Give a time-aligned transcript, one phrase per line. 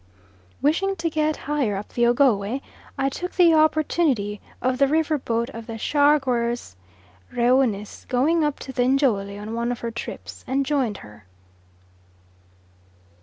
[0.63, 2.59] Wishing to get higher up the Ogowe,
[2.97, 6.75] I took the opportunity of the river boat of the Chargeurs
[7.31, 11.27] Reunis going up to the Njole on one of her trips, and joined her.